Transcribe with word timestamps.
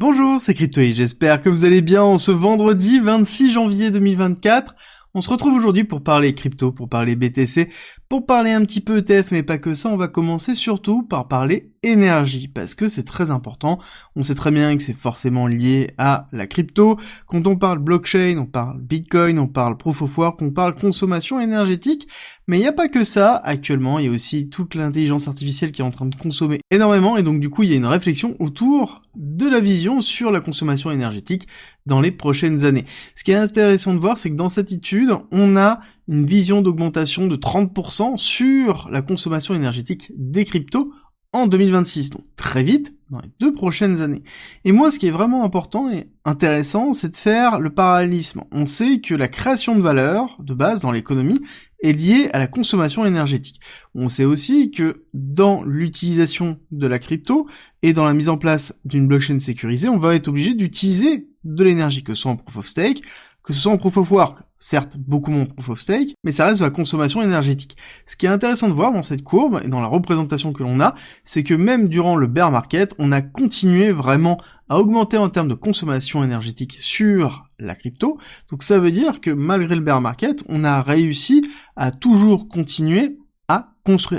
Bonjour, 0.00 0.40
c'est 0.40 0.54
Cryptoïd, 0.54 0.96
j'espère 0.96 1.42
que 1.42 1.50
vous 1.50 1.66
allez 1.66 1.82
bien 1.82 2.02
en 2.02 2.16
ce 2.16 2.30
vendredi 2.30 3.00
26 3.00 3.50
janvier 3.50 3.90
2024. 3.90 4.74
On 5.12 5.20
se 5.20 5.28
retrouve 5.28 5.52
aujourd'hui 5.52 5.84
pour 5.84 6.02
parler 6.02 6.34
crypto, 6.34 6.72
pour 6.72 6.88
parler 6.88 7.16
BTC, 7.16 7.68
pour 8.08 8.24
parler 8.24 8.52
un 8.52 8.62
petit 8.62 8.80
peu 8.80 8.96
ETF, 8.96 9.30
mais 9.30 9.42
pas 9.42 9.58
que 9.58 9.74
ça, 9.74 9.90
on 9.90 9.98
va 9.98 10.08
commencer 10.08 10.54
surtout 10.54 11.02
par 11.02 11.28
parler 11.28 11.69
énergie, 11.82 12.48
parce 12.48 12.74
que 12.74 12.88
c'est 12.88 13.04
très 13.04 13.30
important. 13.30 13.78
On 14.14 14.22
sait 14.22 14.34
très 14.34 14.50
bien 14.50 14.76
que 14.76 14.82
c'est 14.82 14.92
forcément 14.92 15.46
lié 15.46 15.92
à 15.96 16.26
la 16.32 16.46
crypto. 16.46 16.98
Quand 17.26 17.46
on 17.46 17.56
parle 17.56 17.78
blockchain, 17.78 18.36
on 18.38 18.46
parle 18.46 18.80
bitcoin, 18.80 19.38
on 19.38 19.48
parle 19.48 19.76
proof 19.76 20.02
of 20.02 20.18
work, 20.18 20.42
on 20.42 20.50
parle 20.50 20.74
consommation 20.74 21.40
énergétique, 21.40 22.06
mais 22.46 22.58
il 22.58 22.60
n'y 22.60 22.66
a 22.66 22.72
pas 22.72 22.88
que 22.88 23.02
ça. 23.02 23.36
Actuellement, 23.36 23.98
il 23.98 24.06
y 24.06 24.08
a 24.08 24.10
aussi 24.10 24.50
toute 24.50 24.74
l'intelligence 24.74 25.26
artificielle 25.26 25.72
qui 25.72 25.80
est 25.80 25.84
en 25.84 25.90
train 25.90 26.06
de 26.06 26.14
consommer 26.14 26.60
énormément, 26.70 27.16
et 27.16 27.22
donc 27.22 27.40
du 27.40 27.48
coup, 27.48 27.62
il 27.62 27.70
y 27.70 27.72
a 27.72 27.76
une 27.76 27.86
réflexion 27.86 28.36
autour 28.40 29.02
de 29.16 29.48
la 29.48 29.60
vision 29.60 30.02
sur 30.02 30.30
la 30.30 30.40
consommation 30.40 30.90
énergétique 30.90 31.48
dans 31.86 32.00
les 32.00 32.12
prochaines 32.12 32.64
années. 32.64 32.84
Ce 33.14 33.24
qui 33.24 33.32
est 33.32 33.36
intéressant 33.36 33.94
de 33.94 33.98
voir, 33.98 34.18
c'est 34.18 34.30
que 34.30 34.36
dans 34.36 34.48
cette 34.48 34.70
étude, 34.70 35.12
on 35.32 35.56
a 35.56 35.80
une 36.08 36.26
vision 36.26 36.60
d'augmentation 36.62 37.26
de 37.26 37.36
30% 37.36 38.18
sur 38.18 38.88
la 38.90 39.02
consommation 39.02 39.54
énergétique 39.54 40.12
des 40.16 40.44
cryptos 40.44 40.92
en 41.32 41.46
2026, 41.46 42.10
donc 42.10 42.24
très 42.36 42.64
vite, 42.64 42.92
dans 43.10 43.20
les 43.20 43.30
deux 43.38 43.52
prochaines 43.52 44.02
années. 44.02 44.22
Et 44.64 44.72
moi, 44.72 44.90
ce 44.90 44.98
qui 44.98 45.06
est 45.06 45.12
vraiment 45.12 45.44
important 45.44 45.90
et 45.90 46.08
intéressant, 46.24 46.92
c'est 46.92 47.10
de 47.10 47.16
faire 47.16 47.60
le 47.60 47.70
parallélisme. 47.70 48.42
On 48.50 48.66
sait 48.66 49.00
que 49.00 49.14
la 49.14 49.28
création 49.28 49.76
de 49.76 49.82
valeur, 49.82 50.36
de 50.40 50.54
base, 50.54 50.80
dans 50.80 50.90
l'économie, 50.90 51.40
est 51.82 51.92
liée 51.92 52.30
à 52.32 52.38
la 52.38 52.46
consommation 52.46 53.06
énergétique. 53.06 53.60
On 53.94 54.08
sait 54.08 54.24
aussi 54.24 54.70
que 54.70 55.04
dans 55.14 55.62
l'utilisation 55.62 56.58
de 56.72 56.86
la 56.86 56.98
crypto 56.98 57.48
et 57.82 57.92
dans 57.92 58.04
la 58.04 58.12
mise 58.12 58.28
en 58.28 58.36
place 58.36 58.74
d'une 58.84 59.06
blockchain 59.06 59.38
sécurisée, 59.38 59.88
on 59.88 59.98
va 59.98 60.14
être 60.14 60.28
obligé 60.28 60.54
d'utiliser 60.54 61.28
de 61.44 61.64
l'énergie, 61.64 62.02
que 62.02 62.14
ce 62.14 62.22
soit 62.22 62.32
en 62.32 62.36
proof 62.36 62.58
of 62.58 62.66
stake, 62.66 63.02
que 63.42 63.52
ce 63.52 63.60
soit 63.60 63.72
en 63.72 63.78
proof 63.78 63.96
of 63.96 64.10
work, 64.10 64.38
certes 64.58 64.96
beaucoup 64.98 65.30
moins 65.30 65.46
proof 65.46 65.70
of 65.70 65.80
stake, 65.80 66.14
mais 66.22 66.32
ça 66.32 66.46
reste 66.46 66.60
de 66.60 66.64
la 66.64 66.70
consommation 66.70 67.22
énergétique. 67.22 67.76
Ce 68.06 68.16
qui 68.16 68.26
est 68.26 68.30
intéressant 68.30 68.68
de 68.68 68.74
voir 68.74 68.92
dans 68.92 69.02
cette 69.02 69.24
courbe 69.24 69.60
et 69.64 69.68
dans 69.68 69.80
la 69.80 69.86
représentation 69.86 70.52
que 70.52 70.62
l'on 70.62 70.80
a, 70.80 70.94
c'est 71.24 71.42
que 71.42 71.54
même 71.54 71.88
durant 71.88 72.16
le 72.16 72.26
bear 72.26 72.50
market, 72.50 72.94
on 72.98 73.12
a 73.12 73.22
continué 73.22 73.90
vraiment 73.90 74.38
à 74.68 74.78
augmenter 74.78 75.16
en 75.16 75.30
termes 75.30 75.48
de 75.48 75.54
consommation 75.54 76.22
énergétique 76.22 76.74
sur 76.74 77.46
la 77.58 77.74
crypto. 77.74 78.18
Donc 78.50 78.62
ça 78.62 78.78
veut 78.78 78.92
dire 78.92 79.20
que 79.20 79.30
malgré 79.30 79.74
le 79.74 79.80
bear 79.80 80.00
market, 80.00 80.44
on 80.48 80.62
a 80.62 80.82
réussi 80.82 81.46
à 81.76 81.90
toujours 81.90 82.48
continuer 82.48 83.19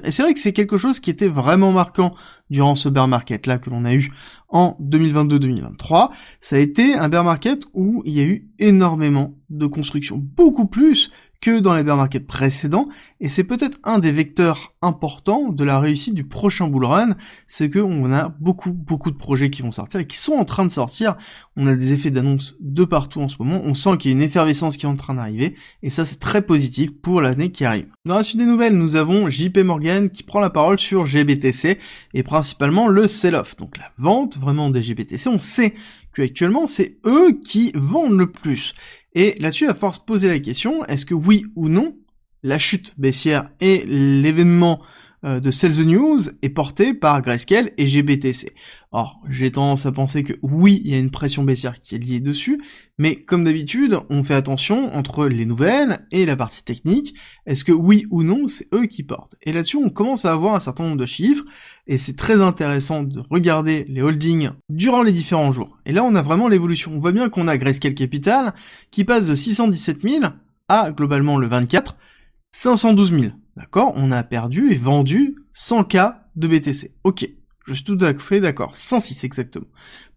Et 0.03 0.11
c'est 0.11 0.23
vrai 0.23 0.33
que 0.33 0.39
c'est 0.39 0.53
quelque 0.53 0.77
chose 0.77 0.99
qui 0.99 1.09
était 1.09 1.27
vraiment 1.27 1.71
marquant 1.71 2.15
durant 2.49 2.75
ce 2.75 2.89
bear 2.89 3.07
market 3.07 3.47
là 3.47 3.57
que 3.57 3.69
l'on 3.69 3.85
a 3.85 3.93
eu 3.93 4.11
en 4.49 4.77
2022-2023. 4.81 6.09
Ça 6.39 6.55
a 6.55 6.59
été 6.59 6.95
un 6.95 7.09
bear 7.09 7.23
market 7.23 7.63
où 7.73 8.01
il 8.05 8.13
y 8.13 8.19
a 8.19 8.23
eu 8.23 8.49
énormément 8.59 9.35
de 9.49 9.67
construction, 9.67 10.17
beaucoup 10.17 10.67
plus 10.67 11.11
que 11.41 11.59
dans 11.59 11.75
les 11.75 11.83
bear 11.83 11.97
markets 11.97 12.27
précédents, 12.27 12.87
et 13.19 13.27
c'est 13.27 13.43
peut-être 13.43 13.79
un 13.83 13.99
des 13.99 14.11
vecteurs 14.11 14.73
importants 14.83 15.49
de 15.49 15.63
la 15.63 15.79
réussite 15.79 16.13
du 16.13 16.23
prochain 16.23 16.67
bull 16.67 16.85
run, 16.85 17.15
c'est 17.47 17.69
que 17.69 17.79
on 17.79 18.11
a 18.13 18.29
beaucoup, 18.39 18.71
beaucoup 18.71 19.09
de 19.09 19.17
projets 19.17 19.49
qui 19.49 19.63
vont 19.63 19.71
sortir 19.71 19.99
et 19.99 20.05
qui 20.05 20.17
sont 20.17 20.33
en 20.33 20.45
train 20.45 20.65
de 20.65 20.71
sortir. 20.71 21.17
On 21.57 21.65
a 21.67 21.75
des 21.75 21.93
effets 21.93 22.11
d'annonce 22.11 22.55
de 22.59 22.85
partout 22.85 23.21
en 23.21 23.27
ce 23.27 23.37
moment, 23.39 23.61
on 23.65 23.73
sent 23.73 23.97
qu'il 23.97 24.11
y 24.11 24.13
a 24.13 24.17
une 24.17 24.23
effervescence 24.23 24.77
qui 24.77 24.85
est 24.85 24.89
en 24.89 24.95
train 24.95 25.15
d'arriver, 25.15 25.55
et 25.81 25.89
ça 25.89 26.05
c'est 26.05 26.19
très 26.19 26.43
positif 26.43 26.91
pour 27.01 27.21
l'année 27.21 27.51
qui 27.51 27.65
arrive. 27.65 27.87
Dans 28.05 28.15
la 28.15 28.23
suite 28.23 28.37
des 28.37 28.45
nouvelles, 28.45 28.77
nous 28.77 28.95
avons 28.95 29.29
JP 29.29 29.57
Morgan 29.59 30.09
qui 30.09 30.23
prend 30.23 30.39
la 30.39 30.51
parole 30.51 30.77
sur 30.77 31.07
GBTC, 31.07 31.79
et 32.13 32.23
principalement 32.23 32.87
le 32.87 33.07
sell-off, 33.07 33.55
donc 33.57 33.77
la 33.77 33.89
vente 33.97 34.37
vraiment 34.37 34.69
des 34.69 34.83
GBTC. 34.83 35.27
On 35.27 35.39
sait 35.39 35.73
qu'actuellement 36.13 36.67
c'est 36.67 36.97
eux 37.05 37.39
qui 37.43 37.71
vendent 37.73 38.17
le 38.17 38.31
plus. 38.31 38.73
Et 39.13 39.35
là-dessus, 39.39 39.67
à 39.67 39.73
force 39.73 39.99
poser 39.99 40.29
la 40.29 40.39
question, 40.39 40.85
est-ce 40.85 41.05
que 41.05 41.13
oui 41.13 41.45
ou 41.55 41.69
non, 41.69 41.97
la 42.43 42.57
chute 42.57 42.93
baissière 42.97 43.49
et 43.59 43.83
l'événement 43.85 44.81
de 45.23 45.51
Sell 45.51 45.73
the 45.73 45.85
News 45.85 46.19
est 46.41 46.49
porté 46.49 46.93
par 46.93 47.21
Grayscale 47.21 47.71
et 47.77 47.85
GBTC. 47.85 48.53
Or, 48.91 49.21
j'ai 49.29 49.51
tendance 49.51 49.85
à 49.85 49.91
penser 49.91 50.23
que 50.23 50.33
oui, 50.41 50.81
il 50.83 50.91
y 50.91 50.95
a 50.95 50.99
une 50.99 51.11
pression 51.11 51.43
baissière 51.43 51.79
qui 51.79 51.95
est 51.95 51.99
liée 51.99 52.19
dessus, 52.19 52.61
mais 52.97 53.15
comme 53.23 53.43
d'habitude, 53.43 53.99
on 54.09 54.23
fait 54.23 54.33
attention 54.33 54.93
entre 54.93 55.27
les 55.27 55.45
nouvelles 55.45 56.05
et 56.11 56.25
la 56.25 56.35
partie 56.35 56.63
technique. 56.63 57.13
Est-ce 57.45 57.63
que 57.63 57.71
oui 57.71 58.05
ou 58.09 58.23
non, 58.23 58.47
c'est 58.47 58.67
eux 58.73 58.87
qui 58.87 59.03
portent? 59.03 59.35
Et 59.43 59.53
là-dessus, 59.53 59.77
on 59.77 59.89
commence 59.89 60.25
à 60.25 60.33
avoir 60.33 60.55
un 60.55 60.59
certain 60.59 60.83
nombre 60.83 60.97
de 60.97 61.05
chiffres, 61.05 61.45
et 61.87 61.97
c'est 61.97 62.17
très 62.17 62.41
intéressant 62.41 63.03
de 63.03 63.21
regarder 63.29 63.85
les 63.87 64.01
holdings 64.01 64.51
durant 64.69 65.03
les 65.03 65.13
différents 65.13 65.53
jours. 65.53 65.77
Et 65.85 65.93
là, 65.93 66.03
on 66.03 66.15
a 66.15 66.21
vraiment 66.21 66.47
l'évolution. 66.47 66.91
On 66.93 66.99
voit 66.99 67.11
bien 67.11 67.29
qu'on 67.29 67.47
a 67.47 67.57
Grayscale 67.57 67.93
Capital 67.93 68.53
qui 68.89 69.05
passe 69.05 69.27
de 69.27 69.35
617 69.35 70.01
000 70.01 70.25
à, 70.67 70.91
globalement, 70.91 71.37
le 71.37 71.47
24, 71.47 71.95
512 72.51 73.11
000. 73.11 73.31
D'accord? 73.57 73.93
On 73.95 74.11
a 74.11 74.23
perdu 74.23 74.71
et 74.71 74.77
vendu 74.77 75.35
100K 75.55 76.15
de 76.35 76.47
BTC. 76.47 76.95
Ok, 77.03 77.27
je 77.67 77.73
suis 77.73 77.83
tout 77.83 77.97
à 78.01 78.13
fait 78.13 78.41
d'accord. 78.41 78.75
106 78.75 79.23
exactement. 79.23 79.67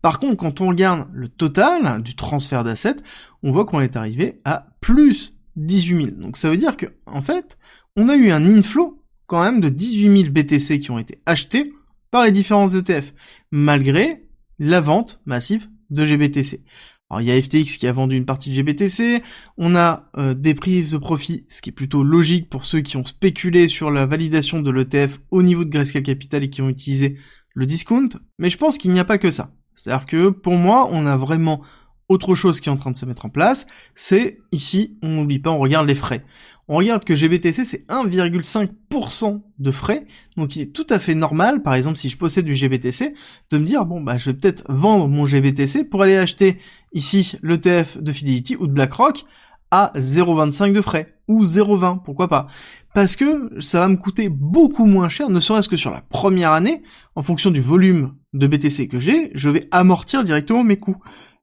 Par 0.03 0.19
contre, 0.19 0.37
quand 0.37 0.61
on 0.61 0.69
regarde 0.69 1.09
le 1.13 1.29
total 1.29 2.03
du 2.03 2.15
transfert 2.15 2.65
d'assets, 2.65 2.97
on 3.43 3.53
voit 3.53 3.65
qu'on 3.65 3.81
est 3.81 3.97
arrivé 3.97 4.41
à 4.45 4.67
plus 4.81 5.37
18 5.57 5.97
000. 5.97 6.17
Donc 6.17 6.37
ça 6.37 6.51
veut 6.51 6.57
dire 6.57 6.77
que, 6.77 6.87
en 7.07 7.23
fait, 7.23 7.59
on 7.97 8.09
a 8.09 8.17
eu 8.17 8.31
un 8.31 8.45
inflow 8.45 9.03
quand 9.27 9.43
même 9.43 9.61
de 9.61 9.69
18 9.69 10.23
000 10.23 10.33
BTC 10.33 10.79
qui 10.81 10.91
ont 10.91 10.99
été 10.99 11.21
achetés 11.27 11.73
par 12.11 12.25
les 12.25 12.33
différents 12.33 12.69
ETF, 12.69 13.13
malgré 13.51 14.29
la 14.59 14.81
vente 14.81 15.21
massive 15.27 15.69
de 15.91 16.05
GBTC. 16.05 16.65
Alors 17.15 17.23
il 17.23 17.29
y 17.29 17.31
a 17.31 17.41
FTX 17.41 17.79
qui 17.79 17.87
a 17.87 17.93
vendu 17.93 18.17
une 18.17 18.25
partie 18.25 18.51
de 18.51 18.57
GBTC, 18.57 19.23
on 19.57 19.77
a 19.77 20.11
euh, 20.17 20.35
des 20.35 20.53
prises 20.53 20.91
de 20.91 20.99
profit, 20.99 21.45
ce 21.49 21.63
qui 21.63 21.71
est 21.71 21.73
plutôt 21.73 22.03
logique 22.03 22.51
pour 22.51 22.65
ceux 22.65 22.81
qui 22.81 22.97
ont 22.97 23.05
spéculé 23.05 23.69
sur 23.69 23.93
la 23.93 24.05
validation 24.05 24.61
de 24.61 24.71
l'ETF 24.73 25.21
au 25.31 25.45
niveau 25.45 25.63
de 25.63 25.71
Grayscale 25.71 26.03
Capital 26.03 26.43
et 26.43 26.51
qui 26.51 26.61
ont 26.61 26.69
utilisé 26.69 27.17
le 27.55 27.67
discount, 27.67 28.09
mais 28.41 28.51
je 28.51 28.59
pense 28.59 28.79
qu'il 28.79 28.91
n'y 28.91 28.99
a 28.99 29.05
pas 29.05 29.19
que 29.19 29.31
ça. 29.31 29.53
C'est-à-dire 29.75 30.07
que 30.07 30.29
pour 30.31 30.55
moi, 30.55 30.89
on 30.91 31.07
a 31.07 31.17
vraiment 31.17 31.63
autre 32.09 32.35
chose 32.35 32.61
qui 32.61 32.69
est 32.69 32.73
en 32.73 32.77
train 32.77 32.91
de 32.91 32.97
se 32.97 33.07
mettre 33.07 33.27
en 33.27 33.31
place, 33.31 33.69
c'est 33.95 34.41
ici, 34.51 34.99
on 35.01 35.11
n'oublie 35.11 35.39
pas, 35.39 35.51
on 35.51 35.59
regarde 35.61 35.87
les 35.87 35.95
frais. 35.95 36.25
On 36.69 36.77
regarde 36.77 37.05
que 37.05 37.15
GBTC 37.15 37.65
c'est 37.65 37.87
1,5% 37.89 39.43
de 39.59 39.71
frais, 39.71 40.07
donc 40.37 40.57
il 40.57 40.63
est 40.63 40.73
tout 40.73 40.87
à 40.89 40.99
fait 40.99 41.15
normal, 41.15 41.63
par 41.63 41.75
exemple 41.75 41.99
si 41.99 42.09
je 42.09 42.17
possède 42.17 42.45
du 42.45 42.55
GBTC, 42.55 43.15
de 43.51 43.59
me 43.59 43.67
dire 43.67 43.85
bon 43.85 44.01
bah 44.01 44.17
je 44.17 44.31
vais 44.31 44.37
peut-être 44.37 44.65
vendre 44.69 45.09
mon 45.09 45.27
GBTC 45.27 45.85
pour 45.85 46.03
aller 46.03 46.17
acheter 46.17 46.59
ici 46.93 47.37
l'ETF 47.43 47.99
de 47.99 48.13
Fidelity 48.13 48.57
ou 48.57 48.67
de 48.67 48.73
BlackRock 48.73 49.25
à 49.71 49.93
0,25 49.97 50.73
de 50.73 50.81
frais 50.81 51.15
ou 51.27 51.43
0,20, 51.43 52.03
pourquoi 52.03 52.29
pas 52.29 52.47
Parce 52.95 53.17
que 53.17 53.51
ça 53.61 53.81
va 53.81 53.89
me 53.89 53.97
coûter 53.97 54.29
beaucoup 54.29 54.85
moins 54.85 55.09
cher, 55.09 55.31
ne 55.31 55.41
serait-ce 55.41 55.69
que 55.69 55.77
sur 55.77 55.91
la 55.91 56.01
première 56.01 56.53
année, 56.53 56.83
en 57.17 57.23
fonction 57.23 57.51
du 57.51 57.61
volume 57.61 58.15
de 58.35 58.47
BTC 58.47 58.89
que 58.89 59.01
j'ai, 59.01 59.31
je 59.35 59.51
vais 59.51 59.67
amortir 59.71 60.23
directement 60.23 60.63
mes 60.63 60.77
coûts. 60.77 60.97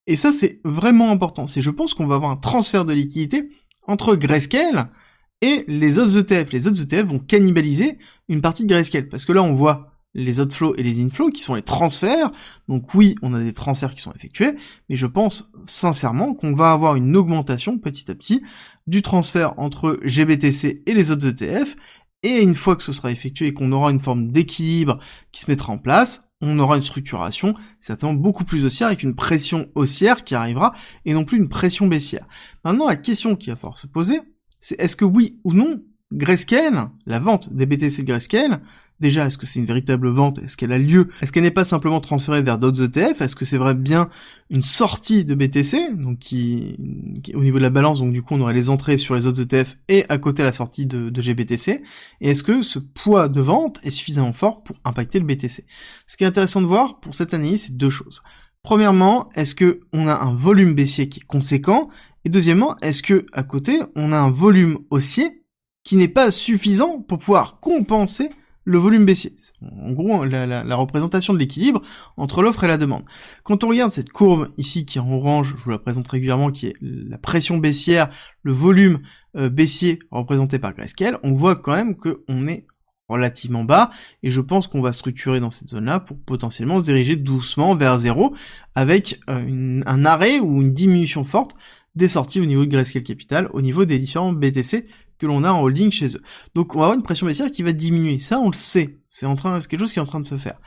Et 0.07 0.15
ça, 0.15 0.31
c'est 0.31 0.61
vraiment 0.63 1.11
important. 1.11 1.45
C'est, 1.47 1.61
je 1.61 1.71
pense 1.71 1.93
qu'on 1.93 2.07
va 2.07 2.15
avoir 2.15 2.31
un 2.31 2.37
transfert 2.37 2.85
de 2.85 2.93
liquidité 2.93 3.49
entre 3.87 4.15
Grayscale 4.15 4.89
et 5.41 5.65
les 5.67 5.99
autres 5.99 6.17
ETF. 6.17 6.51
Les 6.51 6.67
autres 6.67 6.81
ETF 6.81 7.05
vont 7.07 7.19
cannibaliser 7.19 7.97
une 8.29 8.41
partie 8.41 8.63
de 8.63 8.69
Grayscale. 8.69 9.09
Parce 9.09 9.25
que 9.25 9.33
là, 9.33 9.43
on 9.43 9.53
voit 9.53 9.91
les 10.13 10.39
outflows 10.39 10.75
et 10.75 10.83
les 10.83 11.03
inflows 11.03 11.29
qui 11.29 11.41
sont 11.41 11.55
les 11.55 11.61
transferts. 11.61 12.31
Donc 12.67 12.93
oui, 12.93 13.15
on 13.21 13.33
a 13.33 13.41
des 13.41 13.53
transferts 13.53 13.93
qui 13.93 14.01
sont 14.01 14.13
effectués, 14.13 14.53
mais 14.89 14.95
je 14.95 15.07
pense 15.07 15.51
sincèrement 15.65 16.33
qu'on 16.33 16.53
va 16.53 16.71
avoir 16.71 16.95
une 16.95 17.15
augmentation 17.15 17.77
petit 17.77 18.09
à 18.11 18.15
petit 18.15 18.41
du 18.87 19.01
transfert 19.01 19.57
entre 19.57 19.99
GBTC 20.03 20.83
et 20.85 20.93
les 20.93 21.11
autres 21.11 21.27
ETF. 21.27 21.75
Et 22.23 22.41
une 22.41 22.55
fois 22.55 22.75
que 22.75 22.83
ce 22.83 22.93
sera 22.93 23.11
effectué 23.11 23.47
et 23.47 23.53
qu'on 23.53 23.71
aura 23.71 23.89
une 23.89 23.99
forme 23.99 24.31
d'équilibre 24.31 24.99
qui 25.31 25.41
se 25.41 25.49
mettra 25.49 25.73
en 25.73 25.79
place, 25.79 26.23
on 26.41 26.59
aura 26.59 26.77
une 26.77 26.83
structuration 26.83 27.55
certainement 27.79 28.15
beaucoup 28.15 28.45
plus 28.45 28.65
haussière 28.65 28.87
avec 28.87 29.03
une 29.03 29.15
pression 29.15 29.67
haussière 29.75 30.23
qui 30.23 30.35
arrivera 30.35 30.73
et 31.05 31.13
non 31.13 31.23
plus 31.23 31.37
une 31.37 31.49
pression 31.49 31.87
baissière. 31.87 32.27
Maintenant, 32.63 32.87
la 32.87 32.95
question 32.95 33.35
qui 33.35 33.49
va 33.49 33.55
falloir 33.55 33.77
se 33.77 33.87
poser, 33.87 34.19
c'est 34.61 34.79
est-ce 34.79 34.95
que 34.95 35.05
oui 35.05 35.39
ou 35.43 35.53
non, 35.53 35.81
Grayscale, 36.13 36.89
la 37.05 37.19
vente 37.19 37.53
des 37.53 37.65
BTC 37.65 38.03
de 38.03 38.07
Grayscale, 38.07 38.61
Déjà, 39.01 39.25
est-ce 39.25 39.37
que 39.39 39.47
c'est 39.47 39.57
une 39.57 39.65
véritable 39.65 40.09
vente? 40.09 40.37
Est-ce 40.37 40.55
qu'elle 40.55 40.71
a 40.71 40.77
lieu? 40.77 41.07
Est-ce 41.21 41.31
qu'elle 41.31 41.41
n'est 41.41 41.49
pas 41.49 41.63
simplement 41.63 41.99
transférée 41.99 42.43
vers 42.43 42.59
d'autres 42.59 42.83
ETF 42.83 43.19
Est-ce 43.21 43.35
que 43.35 43.45
c'est 43.45 43.57
vrai 43.57 43.73
bien 43.73 44.09
une 44.51 44.61
sortie 44.61 45.25
de 45.25 45.33
BTC, 45.33 45.95
donc 45.95 46.19
qui, 46.19 46.77
au 47.33 47.41
niveau 47.41 47.57
de 47.57 47.63
la 47.63 47.71
balance, 47.71 47.97
donc 47.97 48.13
du 48.13 48.21
coup 48.21 48.35
on 48.35 48.41
aurait 48.41 48.53
les 48.53 48.69
entrées 48.69 48.97
sur 48.97 49.15
les 49.15 49.25
autres 49.25 49.41
ETF 49.41 49.75
et 49.87 50.05
à 50.09 50.19
côté 50.19 50.43
la 50.43 50.51
sortie 50.51 50.85
de, 50.85 51.09
de 51.09 51.21
GBTC 51.21 51.81
Et 52.21 52.29
est-ce 52.29 52.43
que 52.43 52.61
ce 52.61 52.77
poids 52.77 53.27
de 53.27 53.41
vente 53.41 53.79
est 53.83 53.89
suffisamment 53.89 54.33
fort 54.33 54.63
pour 54.63 54.75
impacter 54.85 55.17
le 55.17 55.25
BTC 55.25 55.65
Ce 56.05 56.15
qui 56.15 56.23
est 56.23 56.27
intéressant 56.27 56.61
de 56.61 56.67
voir 56.67 56.99
pour 56.99 57.15
cette 57.15 57.33
année, 57.33 57.57
c'est 57.57 57.75
deux 57.75 57.89
choses. 57.89 58.21
Premièrement, 58.63 59.29
est-ce 59.35 59.55
que 59.55 59.81
on 59.91 60.07
a 60.07 60.13
un 60.13 60.33
volume 60.33 60.75
baissier 60.75 61.09
qui 61.09 61.19
est 61.19 61.23
conséquent? 61.25 61.89
Et 62.25 62.29
deuxièmement, 62.29 62.77
est-ce 62.81 63.01
que 63.01 63.25
à 63.33 63.43
côté 63.43 63.79
on 63.95 64.11
a 64.11 64.17
un 64.17 64.29
volume 64.29 64.77
haussier 64.91 65.43
qui 65.83 65.95
n'est 65.95 66.07
pas 66.07 66.29
suffisant 66.29 67.01
pour 67.01 67.17
pouvoir 67.17 67.59
compenser 67.59 68.29
le 68.63 68.77
volume 68.77 69.03
baissier? 69.03 69.35
En 69.83 69.91
gros, 69.93 70.23
la, 70.25 70.45
la 70.45 70.75
représentation 70.75 71.33
de 71.33 71.39
l'équilibre 71.39 71.81
entre 72.17 72.43
l'offre 72.43 72.63
et 72.63 72.67
la 72.67 72.77
demande. 72.77 73.03
Quand 73.43 73.63
on 73.63 73.69
regarde 73.69 73.91
cette 73.91 74.11
courbe 74.11 74.49
ici 74.57 74.85
qui 74.85 74.99
est 74.99 75.01
en 75.01 75.11
orange, 75.11 75.55
je 75.57 75.63
vous 75.63 75.71
la 75.71 75.79
présente 75.79 76.07
régulièrement, 76.07 76.51
qui 76.51 76.67
est 76.67 76.75
la 76.81 77.17
pression 77.17 77.57
baissière, 77.57 78.11
le 78.43 78.53
volume 78.53 78.99
euh, 79.35 79.49
baissier 79.49 79.97
représenté 80.11 80.59
par 80.59 80.75
Grayscale, 80.75 81.17
on 81.23 81.33
voit 81.33 81.55
quand 81.55 81.75
même 81.75 81.95
qu'on 81.95 82.45
est 82.45 82.67
relativement 83.11 83.63
bas, 83.63 83.89
et 84.23 84.31
je 84.31 84.41
pense 84.41 84.67
qu'on 84.67 84.81
va 84.81 84.93
structurer 84.93 85.39
dans 85.39 85.51
cette 85.51 85.69
zone-là 85.69 85.99
pour 85.99 86.17
potentiellement 86.17 86.79
se 86.79 86.85
diriger 86.85 87.15
doucement 87.15 87.75
vers 87.75 87.99
zéro, 87.99 88.33
avec 88.75 89.19
euh, 89.29 89.81
un 89.85 90.05
arrêt 90.05 90.39
ou 90.39 90.61
une 90.61 90.73
diminution 90.73 91.23
forte 91.23 91.55
des 91.95 92.07
sorties 92.07 92.39
au 92.39 92.45
niveau 92.45 92.65
de 92.65 92.71
Grayscale 92.71 93.03
Capital, 93.03 93.49
au 93.53 93.61
niveau 93.61 93.85
des 93.85 93.99
différents 93.99 94.33
BTC 94.33 94.87
que 95.19 95.25
l'on 95.27 95.43
a 95.43 95.51
en 95.51 95.61
holding 95.61 95.91
chez 95.91 96.15
eux. 96.15 96.21
Donc 96.55 96.75
on 96.75 96.79
va 96.79 96.85
avoir 96.85 96.97
une 96.97 97.03
pression 97.03 97.27
baissière 97.27 97.51
qui 97.51 97.61
va 97.61 97.73
diminuer. 97.73 98.17
Ça, 98.17 98.39
on 98.39 98.49
le 98.49 98.55
sait. 98.55 98.97
C'est 99.07 99.25
en 99.25 99.35
train, 99.35 99.59
c'est 99.59 99.69
quelque 99.69 99.81
chose 99.81 99.93
qui 99.93 99.99
est 99.99 100.01
en 100.01 100.05
train 100.05 100.19
de 100.19 100.25
se 100.25 100.37
faire. 100.37 100.59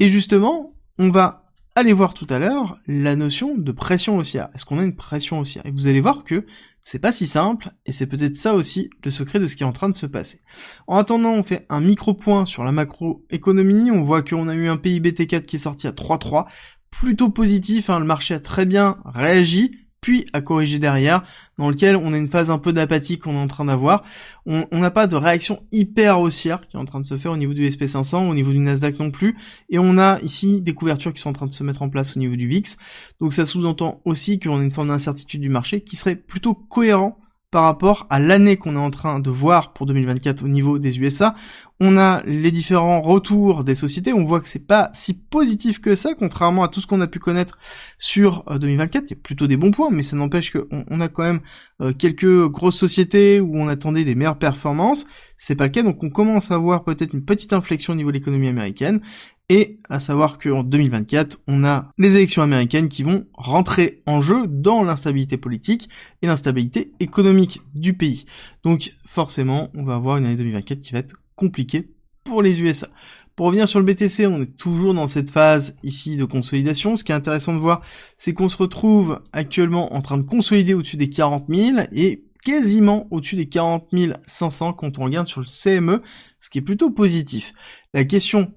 Et 0.00 0.08
justement, 0.08 0.74
on 0.98 1.10
va 1.10 1.41
aller 1.74 1.92
voir 1.92 2.14
tout 2.14 2.26
à 2.28 2.38
l'heure 2.38 2.78
la 2.86 3.16
notion 3.16 3.56
de 3.56 3.72
pression 3.72 4.18
haussière. 4.18 4.48
Est-ce 4.54 4.64
qu'on 4.64 4.78
a 4.78 4.84
une 4.84 4.96
pression 4.96 5.40
haussière? 5.40 5.64
Et 5.66 5.70
vous 5.70 5.86
allez 5.86 6.00
voir 6.00 6.24
que 6.24 6.44
c'est 6.82 6.98
pas 6.98 7.12
si 7.12 7.26
simple, 7.26 7.70
et 7.86 7.92
c'est 7.92 8.06
peut-être 8.06 8.36
ça 8.36 8.54
aussi 8.54 8.90
le 9.04 9.10
secret 9.10 9.38
de 9.38 9.46
ce 9.46 9.56
qui 9.56 9.62
est 9.62 9.66
en 9.66 9.72
train 9.72 9.88
de 9.88 9.96
se 9.96 10.06
passer. 10.06 10.40
En 10.86 10.96
attendant, 10.96 11.32
on 11.32 11.42
fait 11.42 11.64
un 11.68 11.80
micro-point 11.80 12.44
sur 12.44 12.64
la 12.64 12.72
macroéconomie, 12.72 13.90
on 13.90 14.02
voit 14.02 14.22
qu'on 14.22 14.48
a 14.48 14.54
eu 14.54 14.68
un 14.68 14.76
PIB 14.76 15.12
T4 15.12 15.42
qui 15.42 15.56
est 15.56 15.60
sorti 15.60 15.86
à 15.86 15.92
3,3, 15.92 16.46
plutôt 16.90 17.30
positif, 17.30 17.88
hein, 17.88 18.00
le 18.00 18.04
marché 18.04 18.34
a 18.34 18.40
très 18.40 18.66
bien 18.66 18.98
réagi, 19.04 19.81
puis 20.02 20.26
à 20.34 20.42
corriger 20.42 20.78
derrière, 20.78 21.22
dans 21.56 21.70
lequel 21.70 21.96
on 21.96 22.12
a 22.12 22.18
une 22.18 22.28
phase 22.28 22.50
un 22.50 22.58
peu 22.58 22.74
d'apathie 22.74 23.18
qu'on 23.18 23.32
est 23.34 23.38
en 23.38 23.46
train 23.46 23.64
d'avoir. 23.64 24.04
On 24.44 24.66
n'a 24.72 24.90
pas 24.90 25.06
de 25.06 25.16
réaction 25.16 25.62
hyper 25.72 26.20
haussière 26.20 26.60
qui 26.68 26.76
est 26.76 26.80
en 26.80 26.84
train 26.84 27.00
de 27.00 27.06
se 27.06 27.16
faire 27.16 27.32
au 27.32 27.36
niveau 27.38 27.54
du 27.54 27.66
SP500, 27.66 28.28
au 28.28 28.34
niveau 28.34 28.50
du 28.50 28.58
Nasdaq 28.58 28.98
non 28.98 29.10
plus, 29.10 29.36
et 29.70 29.78
on 29.78 29.96
a 29.96 30.20
ici 30.20 30.60
des 30.60 30.74
couvertures 30.74 31.14
qui 31.14 31.22
sont 31.22 31.30
en 31.30 31.34
train 31.34 31.46
de 31.46 31.52
se 31.52 31.62
mettre 31.62 31.82
en 31.82 31.88
place 31.88 32.16
au 32.16 32.18
niveau 32.18 32.36
du 32.36 32.48
VIX. 32.48 32.76
Donc 33.20 33.32
ça 33.32 33.46
sous-entend 33.46 34.02
aussi 34.04 34.38
qu'on 34.40 34.58
a 34.58 34.62
une 34.62 34.72
forme 34.72 34.88
d'incertitude 34.88 35.40
du 35.40 35.48
marché 35.48 35.82
qui 35.82 35.96
serait 35.96 36.16
plutôt 36.16 36.54
cohérent 36.54 37.18
par 37.52 37.64
rapport 37.64 38.06
à 38.08 38.18
l'année 38.18 38.56
qu'on 38.56 38.76
est 38.76 38.78
en 38.78 38.90
train 38.90 39.20
de 39.20 39.30
voir 39.30 39.74
pour 39.74 39.84
2024 39.84 40.42
au 40.42 40.48
niveau 40.48 40.78
des 40.78 40.98
USA. 40.98 41.34
On 41.80 41.98
a 41.98 42.22
les 42.24 42.50
différents 42.50 43.02
retours 43.02 43.62
des 43.62 43.74
sociétés, 43.74 44.12
on 44.14 44.24
voit 44.24 44.40
que 44.40 44.48
c'est 44.48 44.66
pas 44.66 44.88
si 44.94 45.12
positif 45.12 45.78
que 45.80 45.94
ça, 45.94 46.14
contrairement 46.14 46.64
à 46.64 46.68
tout 46.68 46.80
ce 46.80 46.86
qu'on 46.86 47.00
a 47.02 47.06
pu 47.06 47.18
connaître 47.18 47.58
sur 47.98 48.44
2024. 48.58 49.02
Euh, 49.02 49.06
il 49.06 49.10
y 49.10 49.12
a 49.12 49.20
plutôt 49.22 49.46
des 49.46 49.58
bons 49.58 49.70
points, 49.70 49.90
mais 49.90 50.02
ça 50.02 50.16
n'empêche 50.16 50.50
qu'on 50.50 50.84
on 50.88 51.00
a 51.02 51.08
quand 51.08 51.24
même 51.24 51.40
euh, 51.82 51.92
quelques 51.92 52.48
grosses 52.48 52.78
sociétés 52.78 53.40
où 53.40 53.54
on 53.54 53.68
attendait 53.68 54.04
des 54.04 54.14
meilleures 54.14 54.38
performances. 54.38 55.06
C'est 55.36 55.56
pas 55.56 55.64
le 55.64 55.70
cas, 55.70 55.82
donc 55.82 56.02
on 56.02 56.08
commence 56.08 56.52
à 56.52 56.56
voir 56.56 56.84
peut-être 56.84 57.12
une 57.12 57.24
petite 57.24 57.52
inflexion 57.52 57.92
au 57.92 57.96
niveau 57.96 58.10
de 58.12 58.16
l'économie 58.16 58.48
américaine. 58.48 59.02
Et 59.48 59.80
à 59.90 60.00
savoir 60.00 60.38
qu'en 60.38 60.62
2024, 60.62 61.40
on 61.46 61.64
a 61.64 61.90
les 61.98 62.16
élections 62.16 62.42
américaines 62.42 62.88
qui 62.88 63.02
vont 63.02 63.26
rentrer 63.34 64.02
en 64.06 64.22
jeu 64.22 64.46
dans 64.46 64.82
l'instabilité 64.82 65.36
politique 65.36 65.88
et 66.22 66.26
l'instabilité 66.26 66.92
économique 67.00 67.60
du 67.74 67.94
pays. 67.94 68.24
Donc 68.64 68.94
forcément, 69.06 69.70
on 69.74 69.84
va 69.84 69.96
avoir 69.96 70.16
une 70.16 70.24
année 70.24 70.36
2024 70.36 70.80
qui 70.80 70.92
va 70.92 71.00
être 71.00 71.16
compliquée 71.36 71.90
pour 72.24 72.40
les 72.42 72.62
USA. 72.62 72.88
Pour 73.34 73.46
revenir 73.46 73.66
sur 73.66 73.78
le 73.78 73.84
BTC, 73.84 74.26
on 74.26 74.42
est 74.42 74.56
toujours 74.56 74.94
dans 74.94 75.06
cette 75.06 75.30
phase 75.30 75.76
ici 75.82 76.16
de 76.16 76.24
consolidation. 76.24 76.96
Ce 76.96 77.04
qui 77.04 77.12
est 77.12 77.14
intéressant 77.14 77.54
de 77.54 77.58
voir, 77.58 77.82
c'est 78.16 78.34
qu'on 78.34 78.48
se 78.48 78.56
retrouve 78.56 79.20
actuellement 79.32 79.94
en 79.94 80.02
train 80.02 80.18
de 80.18 80.22
consolider 80.22 80.74
au-dessus 80.74 80.96
des 80.98 81.08
40 81.08 81.46
000 81.48 81.78
et 81.92 82.24
quasiment 82.44 83.06
au-dessus 83.10 83.36
des 83.36 83.48
40 83.48 83.88
500 84.26 84.74
quand 84.74 84.98
on 84.98 85.04
regarde 85.04 85.26
sur 85.26 85.40
le 85.40 85.46
CME, 85.46 86.02
ce 86.40 86.50
qui 86.50 86.58
est 86.58 86.62
plutôt 86.62 86.90
positif. 86.90 87.54
La 87.94 88.04
question 88.04 88.52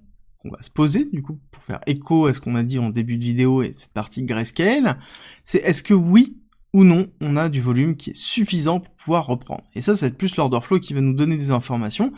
on 0.45 0.50
va 0.50 0.62
se 0.62 0.69
poser, 0.69 1.06
du 1.12 1.21
coup, 1.21 1.39
pour 1.51 1.63
faire 1.63 1.81
écho 1.88 2.27
à 2.27 2.33
ce 2.33 2.39
qu'on 2.39 2.56
a 2.56 2.63
dit 2.63 2.80
en 2.80 2.89
début 2.89 3.18
de 3.18 3.24
vidéo 3.24 3.63
et 3.63 3.74
cette 3.74 3.94
partie 3.94 4.24
grayscale, 4.24 4.97
c'est 5.44 5.59
est-ce 5.59 5.83
que 5.83 5.94
oui 5.94 6.38
ou 6.74 6.83
non, 6.83 7.07
on 7.21 7.38
a 7.38 7.50
du 7.50 7.62
volume 7.62 7.95
qui 7.95 8.12
est 8.12 8.15
suffisant 8.15 8.81
pour 8.81 8.94
pouvoir 8.95 9.25
reprendre. 9.27 9.63
Et 9.75 9.81
ça, 9.81 9.95
c'est 9.95 10.18
plus 10.18 10.36
l'order 10.36 10.59
flow 10.62 10.80
qui 10.80 10.94
va 10.94 11.01
nous 11.01 11.13
donner 11.13 11.38
des 11.38 11.51
informations. 11.51 12.12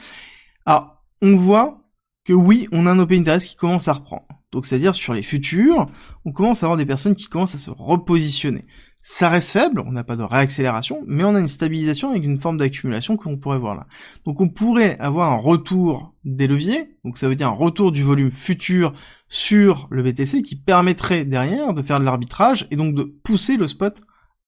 Alors, 0.65 1.03
on 1.21 1.35
voit 1.35 1.86
que 2.27 2.33
oui, 2.33 2.67
on 2.73 2.85
a 2.85 2.91
un 2.91 2.99
open 2.99 3.21
interest 3.21 3.47
qui 3.47 3.55
commence 3.55 3.87
à 3.87 3.93
reprendre. 3.93 4.27
Donc, 4.51 4.65
c'est-à-dire 4.65 4.93
sur 4.93 5.13
les 5.13 5.21
futurs, 5.21 5.85
on 6.25 6.33
commence 6.33 6.61
à 6.61 6.65
avoir 6.65 6.77
des 6.77 6.85
personnes 6.85 7.15
qui 7.15 7.27
commencent 7.27 7.55
à 7.55 7.57
se 7.57 7.71
repositionner. 7.71 8.65
Ça 9.01 9.29
reste 9.29 9.51
faible, 9.51 9.81
on 9.85 9.93
n'a 9.93 10.03
pas 10.03 10.17
de 10.17 10.23
réaccélération, 10.23 11.03
mais 11.07 11.23
on 11.23 11.35
a 11.35 11.39
une 11.39 11.47
stabilisation 11.47 12.09
avec 12.09 12.25
une 12.25 12.41
forme 12.41 12.57
d'accumulation 12.57 13.15
que 13.15 13.29
l'on 13.29 13.37
pourrait 13.37 13.59
voir 13.59 13.75
là. 13.75 13.87
Donc 14.25 14.41
on 14.41 14.49
pourrait 14.49 14.99
avoir 14.99 15.31
un 15.31 15.37
retour 15.37 16.13
des 16.25 16.47
leviers, 16.47 16.97
donc 17.05 17.17
ça 17.17 17.29
veut 17.29 17.35
dire 17.35 17.47
un 17.47 17.51
retour 17.51 17.93
du 17.93 18.03
volume 18.03 18.31
futur 18.31 18.91
sur 19.29 19.87
le 19.89 20.03
BTC 20.03 20.41
qui 20.41 20.57
permettrait 20.57 21.23
derrière 21.23 21.73
de 21.73 21.81
faire 21.81 22.01
de 22.01 22.05
l'arbitrage 22.05 22.67
et 22.69 22.75
donc 22.75 22.93
de 22.95 23.03
pousser 23.03 23.55
le 23.55 23.67
spot 23.67 24.01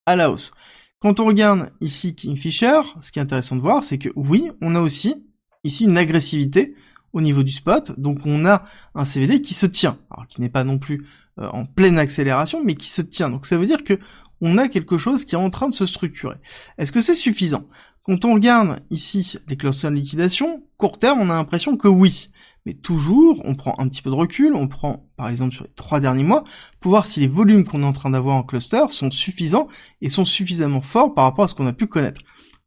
à 0.05 0.17
la 0.17 0.29
hausse. 0.29 0.51
Quand 0.99 1.21
on 1.21 1.25
regarde 1.25 1.71
ici 1.79 2.13
Kingfisher, 2.13 2.81
ce 2.99 3.13
qui 3.13 3.19
est 3.19 3.21
intéressant 3.21 3.55
de 3.55 3.61
voir, 3.61 3.83
c'est 3.83 3.99
que 3.99 4.09
oui, 4.17 4.49
on 4.61 4.75
a 4.75 4.81
aussi 4.81 5.15
ici 5.63 5.85
une 5.85 5.97
agressivité 5.97 6.75
au 7.13 7.21
niveau 7.21 7.43
du 7.43 7.51
spot, 7.51 7.99
donc 7.99 8.19
on 8.25 8.45
a 8.45 8.63
un 8.95 9.03
CVD 9.03 9.41
qui 9.41 9.53
se 9.53 9.65
tient, 9.65 9.97
alors 10.11 10.27
qui 10.27 10.41
n'est 10.41 10.49
pas 10.49 10.63
non 10.63 10.77
plus 10.77 11.05
euh, 11.39 11.47
en 11.49 11.65
pleine 11.65 11.97
accélération, 11.97 12.63
mais 12.63 12.75
qui 12.75 12.87
se 12.87 13.01
tient. 13.01 13.29
Donc 13.29 13.45
ça 13.45 13.57
veut 13.57 13.65
dire 13.65 13.83
que 13.83 13.99
on 14.41 14.57
a 14.57 14.67
quelque 14.67 14.97
chose 14.97 15.25
qui 15.25 15.35
est 15.35 15.39
en 15.39 15.49
train 15.49 15.67
de 15.67 15.73
se 15.73 15.85
structurer. 15.85 16.37
Est-ce 16.77 16.91
que 16.91 17.01
c'est 17.01 17.15
suffisant? 17.15 17.65
Quand 18.03 18.25
on 18.25 18.33
regarde 18.33 18.79
ici 18.89 19.37
les 19.47 19.57
clusters 19.57 19.91
de 19.91 19.95
liquidation, 19.95 20.63
court 20.77 20.97
terme, 20.97 21.19
on 21.19 21.29
a 21.29 21.35
l'impression 21.35 21.77
que 21.77 21.87
oui. 21.87 22.27
Mais 22.65 22.73
toujours, 22.73 23.41
on 23.45 23.55
prend 23.55 23.73
un 23.77 23.87
petit 23.87 24.01
peu 24.01 24.09
de 24.09 24.15
recul, 24.15 24.55
on 24.55 24.67
prend 24.67 25.07
par 25.15 25.29
exemple 25.29 25.53
sur 25.53 25.63
les 25.65 25.73
trois 25.75 25.99
derniers 25.99 26.23
mois, 26.23 26.43
pour 26.79 26.91
voir 26.91 27.05
si 27.05 27.19
les 27.19 27.27
volumes 27.27 27.63
qu'on 27.63 27.83
est 27.83 27.85
en 27.85 27.93
train 27.93 28.09
d'avoir 28.09 28.35
en 28.35 28.43
cluster 28.43 28.83
sont 28.89 29.11
suffisants 29.11 29.67
et 30.01 30.09
sont 30.09 30.25
suffisamment 30.25 30.81
forts 30.81 31.13
par 31.13 31.25
rapport 31.25 31.45
à 31.45 31.47
ce 31.47 31.55
qu'on 31.55 31.67
a 31.67 31.73
pu 31.73 31.87
connaître. 31.87 32.21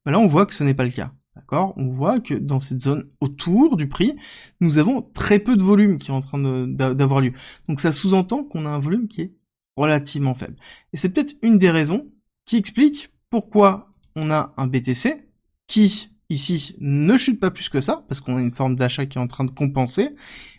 Là, 0.07 0.19
on 0.19 0.27
voit 0.27 0.47
que 0.47 0.55
ce 0.55 0.65
n'est 0.65 0.75
pas 0.75 0.85
le 0.85 0.91
cas. 0.91 1.13
D'accord? 1.35 1.73
On 1.77 1.89
voit 1.89 2.21
que 2.21 2.35
dans 2.35 2.61
cette 2.61 2.83
zone 2.83 3.09
autour 3.21 3.77
du 3.77 3.89
prix, 3.89 4.15
nous 4.61 4.79
avons 4.79 5.01
très 5.01 5.39
peu 5.39 5.57
de 5.57 5.63
volume 5.63 5.99
qui 5.99 6.11
est 6.11 6.15
en 6.15 6.21
train 6.21 6.39
d'avoir 6.69 7.21
lieu. 7.21 7.33
Donc 7.69 7.81
ça 7.81 7.91
sous-entend 7.91 8.45
qu'on 8.45 8.67
a 8.67 8.71
un 8.71 8.79
volume 8.79 9.09
qui 9.09 9.23
est 9.23 9.33
relativement 9.77 10.35
faible. 10.35 10.57
Et 10.93 10.97
c'est 10.97 11.09
peut-être 11.09 11.35
une 11.43 11.59
des 11.59 11.71
raisons 11.71 12.07
qui 12.45 12.57
explique 12.57 13.11
pourquoi 13.31 13.89
on 14.15 14.31
a 14.31 14.53
un 14.59 14.67
BTC 14.67 15.27
qui, 15.67 16.11
ici, 16.29 16.77
ne 16.81 17.17
chute 17.17 17.41
pas 17.41 17.51
plus 17.51 17.71
que 17.71 17.81
ça, 17.81 18.05
parce 18.09 18.21
qu'on 18.21 18.37
a 18.37 18.41
une 18.43 18.53
forme 18.53 18.77
d'achat 18.77 19.07
qui 19.07 19.17
est 19.17 19.21
en 19.21 19.27
train 19.27 19.45
de 19.45 19.51
compenser, 19.51 20.11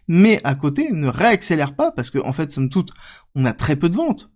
mais 0.07 0.41
à 0.43 0.55
côté 0.55 0.91
ne 0.91 1.07
réaccélère 1.07 1.75
pas, 1.75 1.91
parce 1.91 2.09
qu'en 2.09 2.27
en 2.27 2.33
fait, 2.33 2.51
somme 2.51 2.69
toute, 2.69 2.91
on 3.35 3.45
a 3.45 3.53
très 3.53 3.75
peu 3.75 3.89
de 3.89 3.95
ventes, 3.95 4.31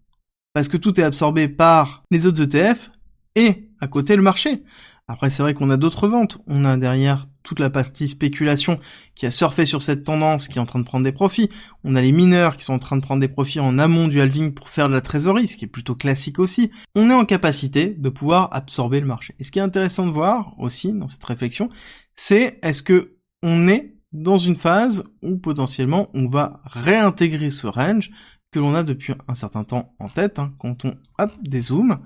parce 0.54 0.68
que 0.68 0.78
tout 0.78 1.00
est 1.00 1.04
absorbé 1.04 1.48
par 1.48 2.04
les 2.12 2.28
autres 2.28 2.44
ETF, 2.44 2.92
et 3.35 3.71
à 3.80 3.88
côté 3.88 4.16
le 4.16 4.21
marché. 4.21 4.64
Après, 5.09 5.30
c'est 5.30 5.42
vrai 5.42 5.54
qu'on 5.54 5.69
a 5.69 5.78
d'autres 5.78 6.09
ventes. 6.09 6.40
On 6.47 6.66
a 6.66 6.76
derrière 6.76 7.26
toute 7.42 7.61
la 7.61 7.69
partie 7.69 8.09
spéculation 8.09 8.78
qui 9.16 9.26
a 9.26 9.31
surfé 9.31 9.66
sur 9.66 9.81
cette 9.81 10.04
tendance, 10.04 10.49
qui 10.49 10.57
est 10.57 10.61
en 10.61 10.66
train 10.66 10.80
de 10.80 10.83
prendre 10.83 11.06
des 11.06 11.14
profits. 11.14 11.49
On 11.85 11.95
a 11.95 12.02
les 12.02 12.11
mineurs 12.11 12.57
qui 12.57 12.66
sont 12.66 12.73
en 12.73 12.80
train 12.80 12.97
de 12.97 13.02
prendre 13.02 13.21
des 13.21 13.30
profits 13.30 13.61
en 13.61 13.80
amont 13.80 14.09
du 14.09 14.19
halving 14.19 14.54
pour 14.54 14.68
faire 14.68 14.90
de 14.90 14.94
la 14.94 14.99
trésorerie, 14.99 15.47
ce 15.47 15.56
qui 15.56 15.64
est 15.64 15.69
plutôt 15.69 15.95
classique 15.95 16.40
aussi. 16.40 16.71
On 16.94 17.09
est 17.09 17.14
en 17.14 17.23
capacité 17.23 17.87
de 17.87 18.09
pouvoir 18.09 18.49
absorber 18.52 18.99
le 18.99 19.06
marché. 19.06 19.33
Et 19.40 19.45
ce 19.45 19.52
qui 19.52 19.59
est 19.59 19.61
intéressant 19.61 20.06
de 20.06 20.11
voir 20.11 20.52
aussi 20.57 20.92
dans 20.92 21.07
cette 21.07 21.23
réflexion, 21.23 21.69
c'est 22.16 22.59
est-ce 22.61 22.83
que 22.83 23.16
on 23.44 23.69
est 23.69 23.95
dans 24.11 24.37
une 24.37 24.57
phase 24.57 25.06
où 25.21 25.37
potentiellement 25.37 26.09
on 26.14 26.28
va 26.28 26.61
réintégrer 26.66 27.49
ce 27.49 27.68
range 27.68 28.11
que 28.52 28.59
l'on 28.59 28.76
a 28.76 28.83
depuis 28.83 29.14
un 29.28 29.33
certain 29.33 29.64
temps 29.64 29.90
en 29.99 30.09
tête, 30.09 30.40
hein, 30.40 30.54
quand 30.59 30.85
on 30.85 30.95
hop, 31.19 31.31
dézoome, 31.42 31.99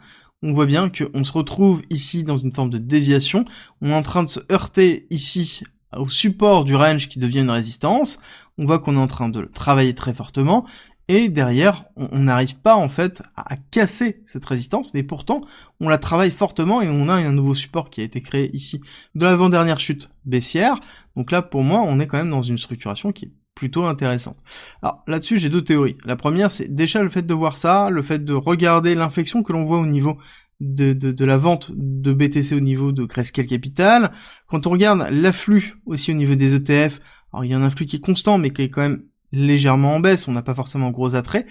on 0.44 0.54
voit 0.54 0.66
bien 0.66 0.90
qu'on 0.90 1.24
se 1.24 1.32
retrouve 1.32 1.84
ici 1.90 2.24
dans 2.24 2.38
une 2.38 2.52
forme 2.52 2.70
de 2.70 2.78
déviation. 2.78 3.46
On 3.82 3.90
est 3.90 3.94
en 3.94 4.02
train 4.02 4.24
de 4.24 4.30
se 4.30 4.40
heurter 4.52 5.06
ici 5.10 5.64
au 5.96 6.08
support 6.08 6.64
du 6.64 6.76
range 6.76 7.10
qui 7.10 7.20
devient 7.20 7.42
une 7.42 7.50
résistance. 7.50 8.20
On 8.58 8.66
voit 8.66 8.80
qu'on 8.80 8.96
est 8.96 9.00
en 9.00 9.08
train 9.08 9.30
de 9.30 9.42
travailler 9.54 9.94
très 9.94 10.14
fortement. 10.14 10.66
Et 11.08 11.30
derrière, 11.30 11.86
on 11.98 12.20
n'arrive 12.20 12.56
pas 12.56 12.76
en 12.76 12.88
fait 12.88 13.22
à 13.36 13.58
casser 13.72 14.22
cette 14.26 14.46
résistance, 14.46 14.94
mais 14.94 15.04
pourtant 15.04 15.42
on 15.82 15.90
la 15.90 15.98
travaille 15.98 16.32
fortement 16.32 16.82
et 16.82 16.88
on 16.88 17.10
a 17.10 17.16
un 17.16 17.34
nouveau 17.34 17.54
support 17.54 17.90
qui 17.90 18.00
a 18.02 18.04
été 18.06 18.22
créé 18.22 18.56
ici 18.56 18.80
de 19.16 19.26
l'avant-dernière 19.26 19.80
chute 19.80 20.10
baissière. 20.24 20.80
Donc 21.18 21.32
là, 21.32 21.42
pour 21.42 21.64
moi, 21.64 21.82
on 21.86 22.00
est 22.00 22.08
quand 22.08 22.18
même 22.18 22.30
dans 22.30 22.44
une 22.44 22.58
structuration 22.58 23.12
qui 23.12 23.26
est 23.26 23.32
plutôt 23.62 23.86
intéressante. 23.86 24.38
Alors 24.82 25.04
là-dessus, 25.06 25.38
j'ai 25.38 25.50
deux 25.50 25.64
théories. 25.64 25.96
La 26.04 26.16
première, 26.16 26.50
c'est 26.50 26.74
déjà 26.74 27.04
le 27.04 27.12
fait 27.12 27.22
de 27.22 27.34
voir 27.36 27.58
ça, 27.58 27.92
le 27.92 28.02
fait 28.02 28.26
de 28.26 28.34
regarder 28.34 28.96
l'inflexion 28.96 29.44
que 29.44 29.54
l'on 29.54 29.66
voit 29.66 29.78
au 29.78 29.86
niveau 29.86 30.18
de, 30.62 30.94
de, 30.94 31.26
la 31.26 31.38
vente 31.38 31.70
de 31.76 32.12
BTC 32.12 32.56
au 32.56 32.60
niveau 32.60 32.92
de 32.92 33.04
Grayscale 33.04 33.46
Capital. 33.46 34.12
Quand 34.48 34.66
on 34.66 34.72
regarde 34.72 35.08
l'afflux 35.12 35.76
aussi 35.86 36.10
au 36.10 36.16
niveau 36.16 36.34
des 36.34 36.56
ETF, 36.56 37.02
alors 37.32 37.46
il 37.46 37.52
y 37.52 37.54
a 37.54 37.58
un 37.60 37.62
afflux 37.62 37.86
qui 37.86 37.98
est 37.98 38.00
constant 38.00 38.40
mais 38.40 38.50
qui 38.50 38.64
est 38.64 38.70
quand 38.72 38.82
même 38.82 39.04
légèrement 39.32 39.94
en 39.94 40.00
baisse, 40.00 40.28
on 40.28 40.32
n'a 40.32 40.42
pas 40.42 40.56
forcément 40.56 40.90
gros 40.90 41.14
attrait. 41.14 41.46